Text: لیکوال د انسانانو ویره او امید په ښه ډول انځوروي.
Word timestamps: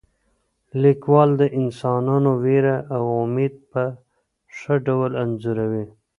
لیکوال 0.83 1.29
د 1.41 1.43
انسانانو 1.61 2.31
ویره 2.43 2.77
او 2.95 3.03
امید 3.23 3.53
په 3.71 3.83
ښه 4.57 4.75
ډول 4.87 5.11
انځوروي. 5.23 5.85